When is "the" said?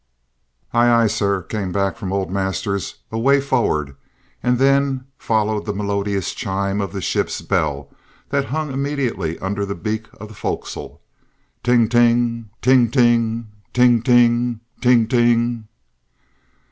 5.67-5.75, 6.91-7.01, 9.63-9.75, 10.29-10.33